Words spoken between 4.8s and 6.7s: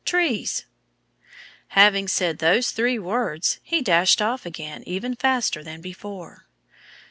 even faster than before.